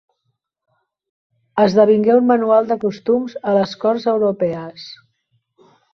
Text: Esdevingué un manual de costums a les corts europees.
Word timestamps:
Esdevingué 1.65 2.15
un 2.21 2.25
manual 2.31 2.71
de 2.71 2.77
costums 2.85 3.35
a 3.53 3.57
les 3.59 3.77
corts 3.85 4.09
europees. 4.15 4.87